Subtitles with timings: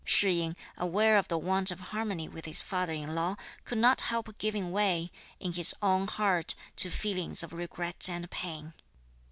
[0.03, 4.01] Shih yin, aware of the want of harmony with his father in law, could not
[4.01, 8.73] help giving way, in his own heart, to feelings of regret and pain.